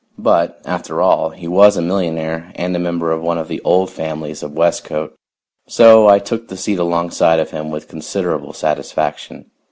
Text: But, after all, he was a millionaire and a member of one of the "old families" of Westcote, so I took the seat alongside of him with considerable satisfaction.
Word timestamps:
But, 0.17 0.59
after 0.65 0.99
all, 0.99 1.29
he 1.29 1.47
was 1.47 1.77
a 1.77 1.81
millionaire 1.83 2.51
and 2.55 2.75
a 2.75 2.79
member 2.79 3.11
of 3.11 3.21
one 3.21 3.37
of 3.37 3.47
the 3.47 3.61
"old 3.63 3.91
families" 3.91 4.41
of 4.41 4.55
Westcote, 4.55 5.13
so 5.67 6.07
I 6.07 6.17
took 6.17 6.47
the 6.47 6.57
seat 6.57 6.79
alongside 6.79 7.39
of 7.39 7.51
him 7.51 7.69
with 7.69 7.87
considerable 7.87 8.51
satisfaction. 8.53 9.51